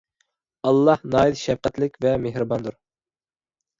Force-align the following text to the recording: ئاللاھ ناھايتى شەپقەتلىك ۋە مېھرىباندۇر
ئاللاھ 0.69 1.03
ناھايتى 1.11 1.41
شەپقەتلىك 1.43 2.01
ۋە 2.07 2.17
مېھرىباندۇر 2.25 2.79